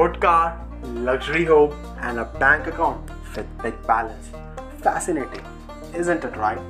good 0.00 0.18
car, 0.18 0.66
luxury 1.06 1.44
home, 1.44 1.72
and 2.00 2.20
a 2.20 2.24
bank 2.42 2.66
account 2.66 3.10
with 3.36 3.48
big 3.62 3.74
balance. 3.86 4.30
Fascinating, 4.78 5.44
isn't 5.94 6.24
it 6.24 6.36
right? 6.36 6.62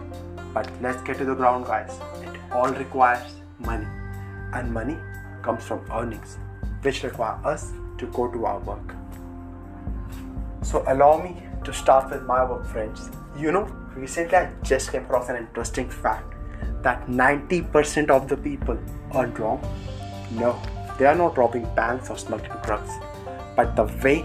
But 0.53 0.69
let's 0.83 1.01
get 1.03 1.19
to 1.19 1.25
the 1.25 1.37
ground, 1.37 1.67
guys. 1.67 1.93
It 2.23 2.41
all 2.51 2.71
requires 2.71 3.37
money, 3.61 3.87
and 4.53 4.75
money 4.79 4.97
comes 5.43 5.63
from 5.63 5.87
earnings, 5.93 6.39
which 6.83 7.05
require 7.05 7.39
us 7.45 7.71
to 7.99 8.07
go 8.07 8.27
to 8.33 8.47
our 8.47 8.59
work. 8.71 8.97
So, 10.63 10.83
allow 10.89 11.23
me 11.23 11.37
to 11.63 11.73
start 11.73 12.11
with 12.11 12.25
my 12.25 12.43
work, 12.45 12.67
friends. 12.67 13.11
You 13.39 13.53
know, 13.53 13.65
recently 13.95 14.39
I 14.39 14.51
just 14.65 14.91
came 14.91 15.05
across 15.05 15.29
an 15.29 15.37
interesting 15.37 15.89
fact 15.89 16.35
that 16.83 17.07
90% 17.07 18.11
of 18.11 18.29
the 18.29 18.37
people 18.37 18.77
earn 19.15 19.33
wrong. 19.35 19.63
No, 20.33 20.61
they 21.01 21.07
are 21.07 21.15
not 21.15 21.39
robbing 21.39 21.67
banks 21.75 22.11
or 22.11 22.19
smuggling 22.19 22.59
drugs, 22.63 22.93
but 23.57 23.75
the 23.75 23.85
way 24.05 24.23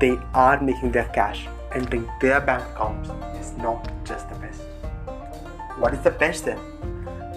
they 0.00 0.18
are 0.34 0.60
making 0.60 0.92
their 0.92 1.08
cash 1.14 1.48
entering 1.72 2.06
their 2.20 2.42
bank 2.42 2.62
accounts 2.74 3.08
is 3.40 3.56
not 3.56 3.90
just 4.04 4.28
the 4.28 4.34
best. 4.34 4.60
What 5.78 5.94
is 5.94 6.00
the 6.00 6.10
best 6.10 6.44
then? 6.44 6.58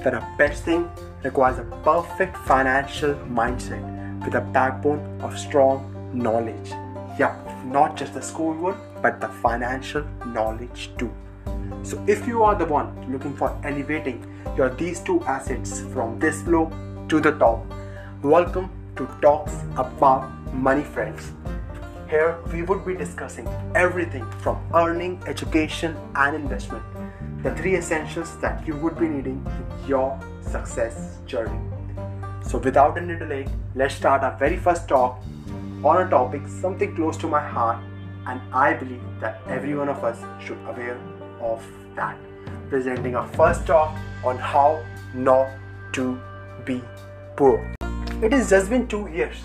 The 0.03 0.21
best 0.37 0.63
thing 0.63 0.89
requires 1.23 1.59
a 1.59 1.63
perfect 1.85 2.35
financial 2.35 3.13
mindset 3.39 3.81
with 4.25 4.35
a 4.35 4.41
backbone 4.41 5.21
of 5.21 5.39
strong 5.39 5.79
knowledge. 6.13 6.71
Yeah, 7.17 7.37
not 7.65 7.95
just 7.95 8.13
the 8.13 8.21
schoolwork, 8.21 8.75
but 9.01 9.21
the 9.21 9.29
financial 9.29 10.03
knowledge 10.25 10.89
too. 10.97 11.13
So, 11.83 12.03
if 12.05 12.27
you 12.27 12.43
are 12.43 12.55
the 12.55 12.65
one 12.65 12.89
looking 13.09 13.33
for 13.33 13.57
elevating 13.63 14.27
your 14.57 14.69
these 14.71 14.99
two 14.99 15.21
assets 15.21 15.79
from 15.93 16.19
this 16.19 16.45
low 16.47 16.69
to 17.07 17.21
the 17.21 17.31
top, 17.31 17.65
welcome 18.23 18.69
to 18.95 19.05
Talks 19.21 19.51
About 19.75 20.29
Money 20.53 20.83
Friends. 20.83 21.33
Here 22.09 22.37
we 22.53 22.61
would 22.61 22.85
be 22.85 22.95
discussing 22.95 23.45
everything 23.75 24.25
from 24.39 24.65
earning, 24.73 25.21
education, 25.27 25.97
and 26.15 26.33
investment, 26.33 26.83
the 27.43 27.53
three 27.55 27.75
essentials 27.75 28.39
that 28.39 28.65
you 28.65 28.77
would 28.77 28.97
be 28.97 29.09
needing 29.09 29.45
in 29.45 29.87
your 29.89 30.17
success 30.39 31.17
journey. 31.25 31.59
So, 32.47 32.59
without 32.59 32.97
any 32.97 33.19
delay, 33.19 33.45
let's 33.75 33.95
start 33.95 34.23
our 34.23 34.37
very 34.37 34.55
first 34.55 34.87
talk 34.87 35.21
on 35.83 36.07
a 36.07 36.09
topic 36.09 36.47
something 36.47 36.95
close 36.95 37.17
to 37.17 37.27
my 37.27 37.45
heart, 37.45 37.83
and 38.27 38.39
I 38.53 38.73
believe 38.73 39.03
that 39.19 39.41
every 39.47 39.75
one 39.75 39.89
of 39.89 40.01
us 40.01 40.17
should 40.41 40.59
aware 40.65 40.97
of 41.41 41.61
that. 41.97 42.17
Presenting 42.69 43.17
our 43.17 43.27
first 43.33 43.67
talk 43.67 43.93
on 44.23 44.37
how 44.37 44.81
not 45.13 45.49
to 45.91 46.17
be 46.63 46.81
poor. 47.35 47.73
It 48.23 48.31
has 48.31 48.49
just 48.49 48.69
been 48.69 48.87
two 48.87 49.07
years 49.07 49.35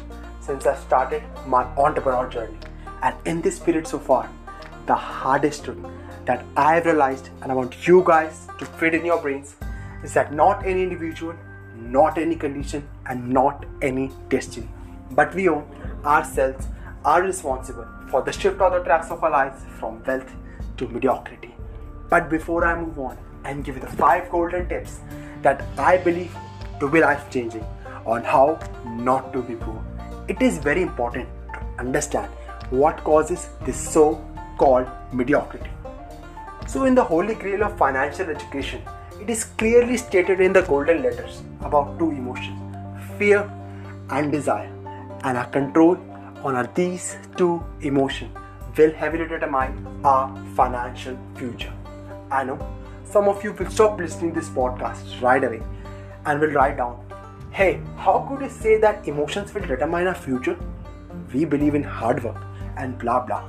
since 0.41 0.65
I 0.65 0.77
started 0.77 1.25
my 1.49 1.65
entrepreneur 1.77 2.29
journey, 2.29 2.59
and 3.03 3.17
in 3.25 3.41
this 3.41 3.59
period 3.59 3.89
so 3.89 3.99
far, 3.99 4.31
the 4.87 4.95
hardest 4.95 5.65
truth 5.65 5.85
that 6.27 6.45
I 6.57 6.77
have 6.77 6.87
realized, 6.87 7.31
and 7.43 7.51
I 7.51 7.57
want 7.57 7.89
you 7.89 8.05
guys 8.07 8.47
to 8.61 8.65
fit 8.65 8.95
in 8.95 9.05
your 9.05 9.21
brains, 9.21 9.57
is 10.05 10.15
that 10.15 10.33
not 10.33 10.65
any 10.65 10.85
individual, 10.85 11.35
not 11.75 12.19
any 12.19 12.37
condition, 12.37 12.89
and 13.07 13.29
not 13.29 13.67
any 13.83 14.13
destiny, 14.29 14.69
but 15.11 15.35
we 15.35 15.49
own 15.49 15.65
ourselves 16.05 16.69
are 17.05 17.21
responsible 17.21 17.89
for 18.13 18.23
the 18.23 18.31
shift 18.31 18.61
of 18.61 18.73
the 18.75 18.85
tracks 18.85 19.11
of 19.11 19.25
our 19.25 19.31
lives 19.33 19.65
from 19.81 20.01
wealth 20.05 20.31
to 20.77 20.87
mediocrity. 20.87 21.53
But 22.09 22.31
before 22.31 22.65
I 22.65 22.81
move 22.81 22.97
on 23.01 23.19
and 23.45 23.65
give 23.65 23.75
you 23.75 23.81
the 23.81 23.97
five 24.05 24.31
golden 24.31 24.69
tips 24.69 25.01
that 25.43 25.65
I 25.77 25.97
believe 25.97 26.33
to 26.79 26.89
be 26.89 27.01
life 27.01 27.29
changing, 27.29 27.67
on 28.17 28.25
how 28.25 28.59
not 28.87 29.33
to 29.33 29.43
be 29.43 29.55
poor. 29.55 29.83
It 30.29 30.43
is 30.43 30.59
very 30.59 30.83
important 30.83 31.29
to 31.55 31.61
understand 31.79 32.31
what 32.71 33.03
causes 33.05 33.49
this 33.65 33.77
so 33.77 34.07
called 34.59 34.89
mediocrity. 35.13 35.71
So, 36.67 36.85
in 36.85 36.95
the 36.95 37.05
holy 37.05 37.35
grail 37.35 37.65
of 37.65 37.79
financial 37.79 38.29
education, 38.29 38.83
it 39.21 39.31
is 39.31 39.45
clearly 39.45 39.97
stated 39.97 40.41
in 40.41 40.53
the 40.53 40.63
golden 40.63 41.03
letters 41.03 41.43
about 41.61 41.99
two 41.99 42.11
emotions 42.11 42.65
fear 43.19 43.51
and 44.11 44.31
desire, 44.31 44.71
and 45.25 45.37
our 45.37 45.47
control 45.47 45.97
on 46.45 46.69
these 46.75 47.17
two 47.37 47.63
emotions 47.81 48.31
will 48.77 48.93
heavily 48.93 49.27
determine 49.27 49.87
our 50.05 50.29
financial 50.55 51.19
future. 51.37 51.73
I 52.31 52.45
know 52.45 52.59
some 53.05 53.29
of 53.29 53.43
you 53.43 53.53
will 53.53 53.71
stop 53.71 53.99
listening 53.99 54.35
this 54.35 54.49
podcast 54.49 55.21
right 55.21 55.43
away 55.43 55.63
and 56.27 56.41
will 56.41 56.53
write 56.53 56.77
down 56.77 57.08
Hey, 57.59 57.81
how 57.97 58.25
could 58.29 58.41
you 58.41 58.49
say 58.49 58.79
that 58.79 59.09
emotions 59.09 59.53
will 59.53 59.63
determine 59.63 60.07
our 60.07 60.15
future? 60.15 60.57
We 61.35 61.45
believe 61.45 61.75
in 61.75 61.83
hard 61.83 62.23
work 62.23 62.37
and 62.77 62.97
blah 62.97 63.19
blah. 63.27 63.43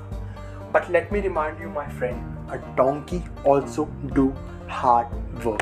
But 0.74 0.90
let 0.90 1.12
me 1.12 1.20
remind 1.20 1.60
you, 1.60 1.70
my 1.70 1.88
friend, 1.88 2.20
a 2.50 2.58
donkey 2.76 3.24
also 3.44 3.86
do 4.16 4.34
hard 4.68 5.06
work. 5.46 5.62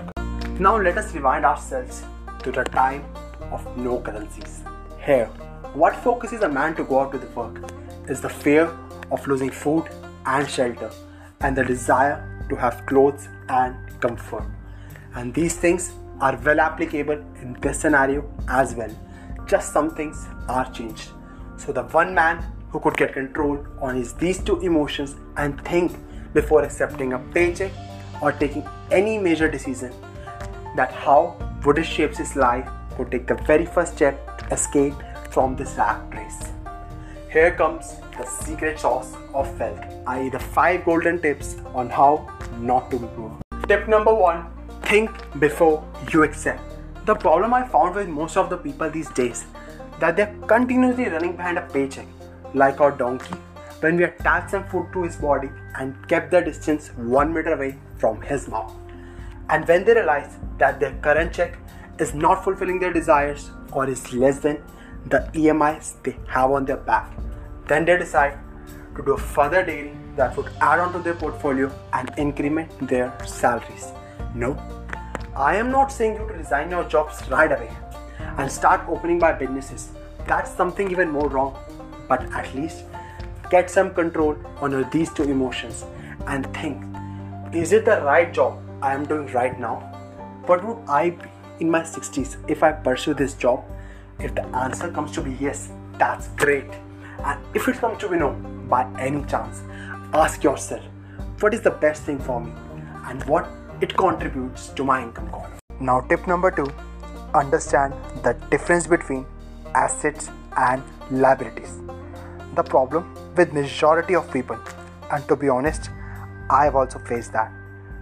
Now 0.61 0.77
let 0.77 0.97
us 0.97 1.13
rewind 1.13 1.43
ourselves 1.43 2.05
to 2.43 2.53
the 2.53 2.63
time 2.63 3.03
of 3.51 3.67
no 3.75 3.99
currencies. 3.99 4.61
Here, 5.05 5.25
what 5.73 6.01
focuses 6.07 6.41
a 6.41 6.47
man 6.47 6.73
to 6.77 6.85
go 6.85 7.01
out 7.01 7.11
to 7.11 7.17
the 7.17 7.27
work 7.41 7.69
is 8.07 8.21
the 8.21 8.29
fear 8.29 8.71
of 9.11 9.27
losing 9.27 9.51
food 9.51 9.89
and 10.25 10.49
shelter 10.49 10.89
and 11.41 11.53
the 11.53 11.65
desire 11.65 12.17
to 12.47 12.55
have 12.55 12.85
clothes 12.85 13.27
and 13.49 13.75
comfort. 13.99 14.45
And 15.15 15.33
these 15.33 15.57
things 15.57 15.91
are 16.21 16.39
well 16.43 16.59
applicable 16.59 17.19
in 17.41 17.57
this 17.61 17.79
scenario 17.79 18.29
as 18.47 18.75
well. 18.75 18.93
Just 19.45 19.73
some 19.73 19.89
things 19.89 20.27
are 20.49 20.69
changed. 20.71 21.11
So 21.57 21.71
the 21.71 21.83
one 21.83 22.13
man 22.13 22.43
who 22.69 22.79
could 22.79 22.97
get 22.97 23.13
control 23.13 23.65
on 23.79 23.95
his 23.95 24.13
these 24.13 24.39
two 24.39 24.59
emotions 24.59 25.15
and 25.37 25.63
think 25.65 25.95
before 26.33 26.63
accepting 26.63 27.13
a 27.13 27.19
paycheck 27.35 27.71
or 28.21 28.31
taking 28.31 28.67
any 28.91 29.17
major 29.17 29.49
decision 29.49 29.93
that 30.75 30.91
how 30.91 31.37
would 31.65 31.77
it 31.77 31.85
shapes 31.85 32.17
his 32.17 32.35
life 32.35 32.67
could 32.95 33.11
take 33.11 33.27
the 33.27 33.35
very 33.51 33.65
first 33.65 33.95
step 33.95 34.37
to 34.39 34.53
escape 34.53 34.93
from 35.31 35.55
this 35.55 35.75
rat 35.77 36.01
race. 36.13 36.51
Here 37.31 37.51
comes 37.51 37.95
the 38.17 38.25
secret 38.25 38.79
sauce 38.79 39.15
of 39.33 39.59
wealth, 39.59 39.79
i.e., 40.07 40.29
the 40.29 40.39
five 40.39 40.85
golden 40.85 41.21
tips 41.21 41.57
on 41.73 41.89
how 41.89 42.27
not 42.59 42.89
to 42.91 42.99
be 42.99 43.07
poor. 43.15 43.37
Tip 43.67 43.87
number 43.87 44.13
one 44.13 44.45
think 44.87 45.11
before 45.39 45.83
you 46.13 46.23
accept. 46.23 46.61
The 47.05 47.13
problem 47.13 47.53
I 47.53 47.67
found 47.67 47.95
with 47.95 48.07
most 48.07 48.37
of 48.37 48.49
the 48.49 48.57
people 48.57 48.89
these 48.89 49.09
days 49.09 49.45
that 49.99 50.15
they're 50.15 50.33
continuously 50.47 51.09
running 51.09 51.35
behind 51.35 51.57
a 51.57 51.61
paycheck, 51.73 52.07
like 52.53 52.79
our 52.79 52.91
donkey, 52.91 53.35
when 53.81 53.97
we 53.97 54.05
attached 54.05 54.51
some 54.51 54.65
food 54.69 54.87
to 54.93 55.03
his 55.03 55.17
body 55.17 55.49
and 55.75 56.07
kept 56.07 56.31
the 56.31 56.41
distance 56.41 56.87
one 56.95 57.33
meter 57.33 57.53
away 57.53 57.77
from 57.97 58.21
his 58.21 58.47
mouth. 58.47 58.73
And 59.49 59.67
when 59.67 59.83
they 59.83 59.93
realize 59.93 60.37
that 60.57 60.79
their 60.79 60.93
current 61.01 61.33
check 61.33 61.57
is 61.99 62.13
not 62.13 62.43
fulfilling 62.45 62.79
their 62.79 62.93
desires 62.93 63.51
or 63.73 63.89
is 63.89 64.13
less 64.13 64.39
than 64.39 64.63
the 65.07 65.29
EMIs 65.33 66.01
they 66.03 66.15
have 66.29 66.51
on 66.51 66.63
their 66.65 66.77
back, 66.77 67.11
then 67.67 67.83
they 67.83 67.97
decide 67.97 68.37
to 68.95 69.03
do 69.03 69.13
a 69.13 69.17
further 69.17 69.65
deal 69.65 69.93
that 70.15 70.35
would 70.37 70.49
add 70.61 70.79
on 70.79 70.93
to 70.93 70.99
their 70.99 71.13
portfolio 71.15 71.71
and 71.93 72.11
increment 72.17 72.71
their 72.87 73.13
salaries. 73.25 73.91
No, 74.33 74.55
I 75.37 75.55
am 75.55 75.69
not 75.69 75.91
saying 75.91 76.13
you 76.13 76.27
to 76.27 76.33
resign 76.33 76.71
your 76.71 76.83
jobs 76.85 77.21
right 77.29 77.51
away 77.51 77.69
and 78.39 78.51
start 78.51 78.81
opening 78.89 79.19
my 79.19 79.31
businesses. 79.31 79.89
That's 80.25 80.49
something 80.49 80.89
even 80.89 81.11
more 81.11 81.29
wrong. 81.29 81.55
But 82.07 82.23
at 82.33 82.55
least 82.55 82.85
get 83.51 83.69
some 83.69 83.93
control 83.93 84.35
on 84.61 84.89
these 84.89 85.13
two 85.13 85.23
emotions 85.23 85.85
and 86.25 86.51
think 86.55 86.83
is 87.53 87.71
it 87.71 87.85
the 87.85 88.01
right 88.01 88.33
job 88.33 88.59
I 88.81 88.95
am 88.95 89.05
doing 89.05 89.27
right 89.27 89.59
now? 89.59 89.75
What 90.47 90.65
would 90.65 90.79
I 90.89 91.11
be 91.11 91.29
in 91.59 91.69
my 91.69 91.81
60s 91.81 92.37
if 92.49 92.63
I 92.63 92.71
pursue 92.71 93.13
this 93.13 93.35
job? 93.35 93.63
If 94.19 94.33
the 94.33 94.43
answer 94.47 94.89
comes 94.89 95.11
to 95.11 95.21
be 95.21 95.33
yes, 95.33 95.69
that's 95.99 96.29
great. 96.29 96.71
And 97.19 97.39
if 97.53 97.67
it 97.67 97.75
comes 97.75 97.99
to 97.99 98.09
be 98.09 98.17
no, 98.17 98.31
by 98.67 98.91
any 98.99 99.23
chance, 99.25 99.61
ask 100.15 100.43
yourself 100.43 100.81
what 101.41 101.53
is 101.53 101.61
the 101.61 101.71
best 101.85 102.01
thing 102.01 102.17
for 102.17 102.41
me 102.41 102.51
and 103.05 103.23
what 103.25 103.47
it 103.81 103.95
contributes 103.95 104.69
to 104.69 104.83
my 104.83 105.03
income 105.03 105.29
column. 105.29 105.51
Now, 105.79 106.01
tip 106.01 106.27
number 106.27 106.49
two 106.49 106.67
understand 107.35 107.93
the 108.23 108.33
difference 108.49 108.87
between 108.87 109.25
assets 109.75 110.29
and 110.57 110.81
liabilities. 111.11 111.73
The 112.55 112.63
problem 112.63 113.13
with 113.35 113.53
majority 113.53 114.15
of 114.15 114.31
people, 114.31 114.57
and 115.11 115.27
to 115.27 115.35
be 115.35 115.49
honest, 115.49 115.91
I 116.49 116.63
have 116.63 116.75
also 116.75 116.99
faced 116.99 117.33
that, 117.33 117.51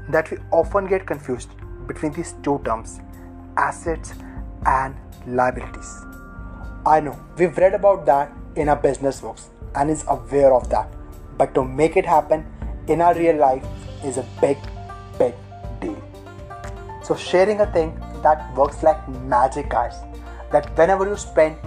that 0.10 0.32
we 0.32 0.38
often 0.52 0.88
get 0.88 1.06
confused 1.06 1.50
between 1.88 2.14
these 2.14 2.34
two 2.44 2.62
terms 2.64 3.02
assets 3.58 4.14
and 4.66 4.96
liabilities. 5.28 5.90
I 6.86 7.00
know 7.00 7.20
we've 7.38 7.58
read 7.58 7.74
about 7.74 8.06
that 8.06 8.32
in 8.56 8.70
our 8.70 8.76
business 8.76 9.20
books 9.20 9.50
and 9.76 9.90
is 9.90 10.06
aware 10.08 10.54
of 10.54 10.70
that, 10.70 10.88
but 11.38 11.54
to 11.56 11.64
make 11.64 11.98
it 11.98 12.06
happen 12.06 12.46
in 12.88 13.02
our 13.02 13.14
real 13.16 13.36
life 13.36 13.66
is 14.06 14.18
a 14.18 14.26
big, 14.40 14.58
big 15.18 15.34
so 17.04 17.16
sharing 17.16 17.62
a 17.62 17.72
thing 17.72 18.00
that 18.24 18.56
works 18.56 18.82
like 18.82 19.08
magic, 19.34 19.70
guys. 19.70 19.96
That 20.52 20.76
whenever 20.78 21.08
you 21.08 21.18
spend 21.18 21.58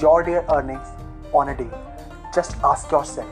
your 0.00 0.22
dear 0.22 0.44
earnings 0.52 0.88
on 1.32 1.50
a 1.50 1.56
deal, 1.56 1.76
just 2.34 2.56
ask 2.64 2.90
yourself 2.90 3.28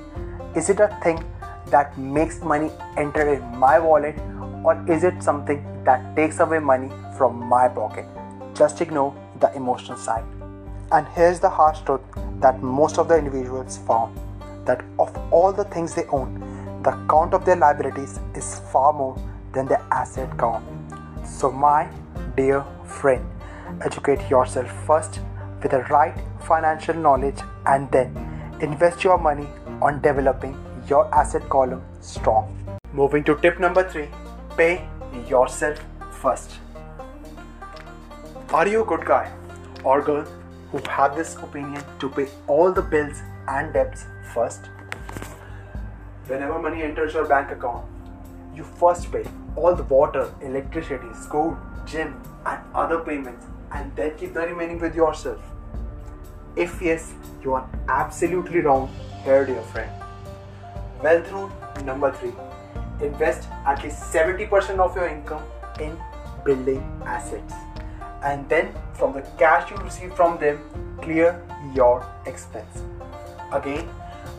is 0.56 0.69
it 0.70 0.81
a 0.81 0.88
thing 1.02 1.25
that 1.70 1.96
makes 1.99 2.40
money 2.43 2.70
enter 2.96 3.35
in 3.35 3.43
my 3.58 3.79
wallet 3.79 4.19
or 4.64 4.75
is 4.88 5.05
it 5.05 5.23
something 5.23 5.62
that 5.85 6.17
takes 6.17 6.40
away 6.40 6.58
money 6.58 6.90
from 7.17 7.37
my 7.49 7.69
pocket? 7.69 8.06
Just 8.55 8.81
ignore 8.81 9.14
the 9.40 9.55
emotional 9.55 9.96
side. 9.96 10.25
And 10.90 11.06
here's 11.14 11.40
the 11.40 11.50
harsh 11.50 11.81
truth 11.81 12.00
that 12.40 12.62
most 12.62 12.99
of 12.99 13.08
the 13.08 13.17
individuals 13.17 13.79
found 13.79 14.19
that 14.67 14.85
of 14.99 15.17
all 15.31 15.52
the 15.52 15.64
things 15.64 15.94
they 15.94 16.06
own, 16.06 16.40
the 16.82 16.93
count 17.11 17.35
of 17.35 17.44
their 17.44 17.56
liabilities 17.56 18.19
is 18.35 18.61
far 18.73 18.93
more 18.93 19.17
than 19.53 19.67
the 19.67 19.81
asset 19.93 20.37
count. 20.39 20.65
So, 21.25 21.50
my 21.50 21.89
dear 22.37 22.65
friend, 22.85 23.25
educate 23.83 24.29
yourself 24.31 24.71
first 24.87 25.21
with 25.62 25.73
the 25.73 25.83
right 25.91 26.15
financial 26.41 26.95
knowledge 26.95 27.41
and 27.67 27.91
then 27.91 28.17
invest 28.61 29.05
your 29.05 29.19
money 29.19 29.49
on 29.83 30.00
developing 30.00 30.56
your 30.89 31.12
asset 31.15 31.49
column 31.49 31.83
strong. 32.00 32.55
Moving 32.93 33.25
to 33.25 33.37
tip 33.37 33.61
number 33.61 33.89
three 33.89 34.09
pay 34.56 34.89
yourself 35.29 35.79
first. 36.11 36.59
Are 38.50 38.67
you 38.67 38.83
a 38.83 38.85
good 38.85 39.05
guy 39.05 39.31
or 39.85 40.00
girl 40.03 40.25
who 40.73 40.81
have 40.89 41.15
this 41.17 41.37
opinion 41.37 41.85
to 42.00 42.09
pay 42.09 42.29
all 42.47 42.73
the 42.73 42.83
bills 42.83 43.23
and 43.47 43.73
debts 43.73 44.06
first? 44.35 44.71
Whenever 46.27 46.59
money 46.59 46.83
enters 46.83 47.15
your 47.15 47.27
bank 47.27 47.50
account, 47.50 47.87
you 48.58 48.64
first 48.64 49.10
pay. 49.12 49.25
All 49.56 49.75
the 49.75 49.84
water, 49.84 50.32
electricity, 50.40 51.12
school, 51.14 51.56
gym, 51.87 52.20
and 52.44 52.60
other 52.75 52.99
payments, 53.00 53.46
and 53.72 53.94
then 53.96 54.16
keep 54.16 54.34
the 54.34 54.40
remaining 54.40 54.78
with 54.78 54.94
yourself. 54.94 55.40
If 56.56 56.82
yes, 56.82 57.12
you 57.43 57.55
are 57.55 57.69
absolutely 57.88 58.60
wrong. 58.60 58.90
Here, 59.25 59.46
dear 59.46 59.62
friend. 59.62 59.90
Wealth 61.02 61.31
rule 61.32 61.52
number 61.84 62.12
three. 62.12 62.32
Invest 63.00 63.49
at 63.64 63.82
least 63.84 64.12
70% 64.12 64.78
of 64.81 64.96
your 64.96 65.08
income 65.08 65.43
in 65.81 65.96
building 66.44 66.82
assets 67.06 67.54
and 68.25 68.49
then 68.49 68.75
from 68.94 69.12
the 69.12 69.22
cash 69.38 69.70
you 69.70 69.76
receive 69.76 70.12
from 70.14 70.38
them 70.38 70.58
clear 71.00 71.40
your 71.75 72.04
expense. 72.26 72.82
Again 73.52 73.88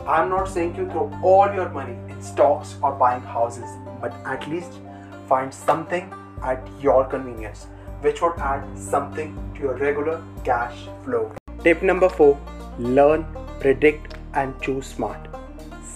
i'm 0.06 0.28
not 0.30 0.48
saying 0.48 0.74
you 0.76 0.86
throw 0.90 1.10
all 1.22 1.52
your 1.52 1.68
money 1.68 1.96
in 2.08 2.22
stocks 2.22 2.76
or 2.82 2.92
buying 2.92 3.20
houses 3.22 3.70
but 4.00 4.12
at 4.24 4.48
least 4.48 4.80
find 5.28 5.52
something 5.52 6.12
at 6.42 6.70
your 6.80 7.04
convenience 7.04 7.66
which 8.00 8.22
would 8.22 8.38
add 8.38 8.64
something 8.78 9.34
to 9.54 9.60
your 9.60 9.76
regular 9.76 10.22
cash 10.44 10.86
flow 11.04 11.24
tip 11.64 11.82
number 11.82 12.08
4 12.08 12.38
learn 12.78 13.26
predict 13.60 14.16
and 14.34 14.60
choose 14.62 14.86
smart 14.86 15.28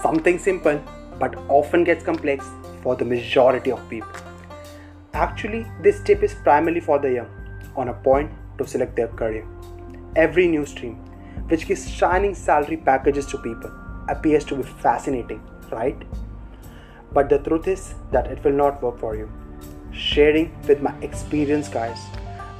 something 0.03 0.39
simple 0.39 0.83
but 1.19 1.37
often 1.49 1.85
gets 1.85 2.05
complex 2.05 2.47
for 2.85 2.95
the 2.95 3.05
majority 3.05 3.73
of 3.73 3.89
people. 3.89 4.11
Actually, 5.15 5.67
this 5.81 6.03
tip 6.03 6.23
is 6.23 6.35
primarily 6.35 6.81
for 6.81 6.99
the 6.99 7.12
young 7.12 7.31
on 7.77 7.89
a 7.89 7.95
point 7.95 8.31
to 8.59 8.67
select 8.67 8.97
their 8.97 9.09
career. 9.09 9.47
Every 10.17 10.47
new 10.47 10.67
stream, 10.67 10.97
which 11.49 11.67
gives 11.67 11.89
shining 11.89 12.35
salary 12.35 12.77
packages 12.77 13.27
to 13.27 13.39
people, 13.39 13.71
appears 14.09 14.45
to 14.47 14.56
be 14.56 14.62
fascinating, 14.62 15.41
right? 15.71 15.97
But 17.15 17.29
the 17.29 17.39
truth 17.39 17.69
is 17.69 17.95
that 18.11 18.27
it 18.27 18.43
will 18.45 18.53
not 18.53 18.83
work 18.83 18.99
for 18.99 19.15
you. 19.17 19.31
Sharing 19.93 20.53
with 20.67 20.83
my 20.83 20.93
experience, 21.01 21.69
guys, 21.69 21.99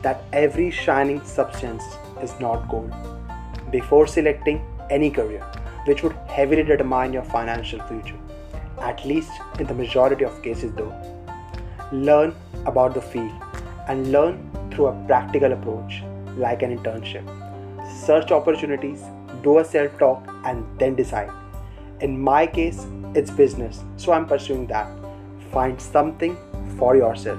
that 0.03 0.23
every 0.33 0.71
shining 0.71 1.21
substance 1.25 1.83
is 2.23 2.39
not 2.39 2.69
gold. 2.69 2.93
Before 3.73 4.07
selecting 4.07 4.65
any 4.91 5.11
career, 5.11 5.45
which 5.87 6.03
would 6.05 6.13
heavily 6.29 6.63
determine 6.63 7.13
your 7.13 7.25
financial 7.25 7.83
future. 7.89 8.19
At 8.79 9.05
least 9.05 9.33
in 9.59 9.67
the 9.67 9.75
majority 9.75 10.25
of 10.25 10.43
cases, 10.43 10.73
though. 10.75 10.95
Learn 11.93 12.35
about 12.67 12.95
the 12.95 13.03
field 13.03 13.33
and 13.89 14.13
learn 14.13 14.51
through 14.71 14.87
a 14.87 15.05
practical 15.07 15.53
approach, 15.53 16.03
like 16.37 16.63
an 16.63 16.77
internship. 16.79 17.25
Search 18.07 18.31
opportunities, 18.31 19.03
do 19.43 19.59
a 19.59 19.65
self 19.65 19.99
talk, 19.99 20.27
and 20.45 20.65
then 20.79 20.95
decide. 20.95 21.31
In 22.01 22.21
my 22.21 22.47
case, 22.47 22.87
it's 23.15 23.31
business, 23.31 23.85
so 23.97 24.13
I'm 24.13 24.27
pursuing 24.27 24.67
that. 24.69 24.89
Find 25.53 25.81
something 25.81 26.37
for 26.79 26.97
yourself. 26.97 27.39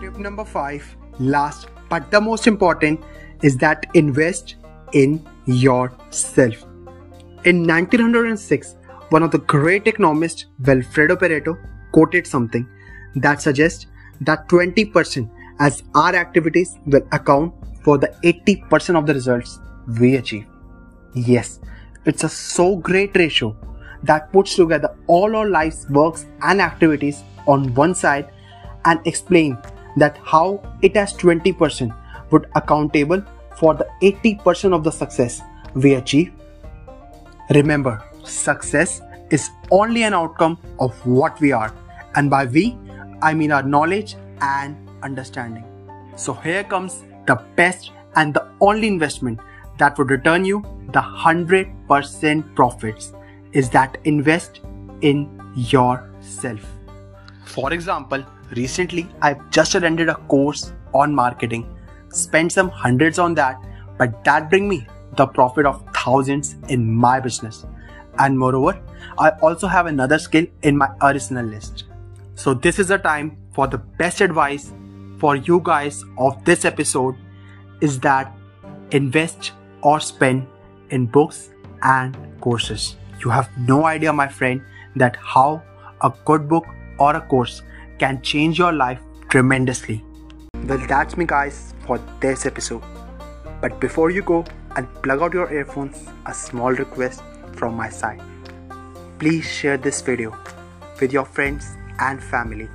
Tip 0.00 0.18
number 0.18 0.44
five, 0.44 0.96
last 1.18 1.68
but 1.88 2.10
the 2.10 2.20
most 2.20 2.46
important, 2.46 3.00
is 3.42 3.56
that 3.58 3.86
invest 3.94 4.56
in 4.92 5.26
yourself. 5.46 6.62
In 7.44 7.66
1906, 7.66 8.76
one 9.10 9.22
of 9.22 9.30
the 9.30 9.38
great 9.38 9.86
economists, 9.86 10.46
Vilfredo 10.62 11.16
Pareto, 11.16 11.56
quoted 11.92 12.26
something 12.26 12.68
that 13.16 13.40
suggests 13.40 13.86
that 14.20 14.48
20% 14.48 15.30
as 15.60 15.82
our 15.94 16.14
activities 16.14 16.76
will 16.86 17.06
account 17.12 17.54
for 17.82 17.96
the 17.98 18.08
80% 18.22 18.98
of 18.98 19.06
the 19.06 19.14
results 19.14 19.58
we 19.98 20.16
achieve. 20.16 20.46
Yes, 21.14 21.60
it's 22.04 22.24
a 22.24 22.28
so 22.28 22.76
great 22.76 23.16
ratio 23.16 23.56
that 24.02 24.32
puts 24.32 24.54
together 24.56 24.94
all 25.06 25.36
our 25.36 25.48
life's 25.48 25.88
works 25.90 26.26
and 26.42 26.60
activities 26.60 27.22
on 27.46 27.74
one 27.74 27.94
side 27.94 28.30
and 28.84 29.00
explain 29.06 29.58
that 29.96 30.18
how 30.24 30.62
it 30.82 30.96
has 30.96 31.12
20% 31.14 31.94
would 32.30 32.46
accountable 32.54 33.22
for 33.56 33.74
the 33.74 33.88
80% 34.02 34.72
of 34.72 34.84
the 34.84 34.92
success 34.92 35.40
we 35.74 35.94
achieve. 35.94 36.32
Remember, 37.50 38.04
success 38.24 39.00
is 39.30 39.50
only 39.70 40.02
an 40.04 40.14
outcome 40.14 40.58
of 40.78 40.94
what 41.06 41.40
we 41.40 41.52
are, 41.52 41.74
and 42.14 42.30
by 42.30 42.44
we, 42.44 42.76
I 43.20 43.34
mean 43.34 43.52
our 43.52 43.62
knowledge 43.62 44.16
and 44.40 44.76
understanding. 45.02 45.64
So, 46.16 46.34
here 46.34 46.64
comes 46.64 47.02
the 47.26 47.42
best 47.56 47.90
and 48.16 48.32
the 48.32 48.48
only 48.60 48.88
investment 48.88 49.40
that 49.78 49.98
would 49.98 50.10
return 50.10 50.44
you 50.44 50.62
the 50.92 51.00
100% 51.00 52.54
profits 52.54 53.12
is 53.52 53.70
that 53.70 53.98
invest 54.04 54.60
in 55.00 55.28
yourself. 55.54 56.60
For 57.44 57.72
example, 57.72 58.24
recently 58.56 59.08
I've 59.22 59.50
just 59.50 59.74
attended 59.74 60.08
a 60.08 60.14
course 60.14 60.72
on 60.94 61.14
marketing, 61.14 61.66
spent 62.10 62.52
some 62.52 62.68
hundreds 62.68 63.18
on 63.18 63.34
that, 63.34 63.56
but 63.96 64.24
that 64.24 64.50
bring 64.50 64.68
me 64.68 64.86
the 65.16 65.26
profit 65.26 65.66
of 65.66 65.82
thousands 65.94 66.56
in 66.68 66.94
my 66.94 67.20
business. 67.20 67.66
And 68.18 68.38
moreover, 68.38 68.80
I 69.18 69.30
also 69.42 69.66
have 69.66 69.86
another 69.86 70.18
skill 70.18 70.46
in 70.62 70.76
my 70.76 70.88
arsenal 71.00 71.46
list. 71.46 71.84
So 72.34 72.54
this 72.54 72.78
is 72.78 72.88
the 72.88 72.98
time 72.98 73.36
for 73.52 73.66
the 73.66 73.78
best 73.78 74.20
advice 74.20 74.72
for 75.18 75.36
you 75.36 75.60
guys 75.64 76.04
of 76.16 76.44
this 76.44 76.64
episode 76.64 77.16
is 77.80 77.98
that 78.00 78.32
invest 78.92 79.52
or 79.82 80.00
spend 80.00 80.46
in 80.90 81.06
books 81.06 81.50
and 81.82 82.16
courses. 82.40 82.96
You 83.20 83.30
have 83.30 83.48
no 83.56 83.86
idea, 83.86 84.12
my 84.12 84.28
friend, 84.28 84.62
that 84.96 85.16
how 85.16 85.62
a 86.02 86.12
good 86.24 86.48
book 86.48 86.66
or 86.98 87.16
a 87.16 87.20
course 87.20 87.62
can 87.98 88.22
change 88.22 88.58
your 88.58 88.72
life 88.72 89.00
tremendously. 89.28 90.04
Well, 90.66 90.78
that's 90.86 91.16
me, 91.16 91.24
guys, 91.26 91.74
for 91.86 91.98
this 92.20 92.46
episode. 92.46 92.82
But 93.60 93.80
before 93.80 94.10
you 94.10 94.22
go, 94.22 94.44
and 94.78 94.88
plug 95.02 95.22
out 95.22 95.34
your 95.34 95.52
earphones, 95.52 96.06
a 96.26 96.32
small 96.32 96.72
request 96.72 97.22
from 97.54 97.74
my 97.74 97.88
side. 97.88 98.20
Please 99.18 99.44
share 99.44 99.76
this 99.76 100.00
video 100.00 100.36
with 101.00 101.12
your 101.12 101.24
friends 101.24 101.76
and 101.98 102.22
family 102.22 102.68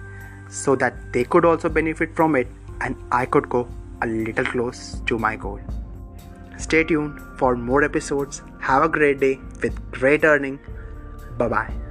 so 0.49 0.75
that 0.75 0.93
they 1.13 1.23
could 1.23 1.45
also 1.45 1.69
benefit 1.69 2.15
from 2.15 2.35
it 2.35 2.47
and 2.81 2.95
I 3.11 3.25
could 3.25 3.47
go 3.49 3.67
a 4.01 4.07
little 4.07 4.45
close 4.45 5.01
to 5.05 5.17
my 5.17 5.35
goal. 5.37 5.61
Stay 6.57 6.83
tuned 6.83 7.19
for 7.37 7.55
more 7.55 7.83
episodes. 7.83 8.41
Have 8.59 8.83
a 8.83 8.89
great 8.89 9.19
day 9.19 9.39
with 9.63 9.91
great 9.91 10.23
earning. 10.23 10.59
Bye 11.37 11.47
bye. 11.47 11.82